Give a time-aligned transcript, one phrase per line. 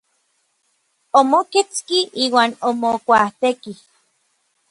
[1.19, 3.77] Omoketski iuan omokuaatekij.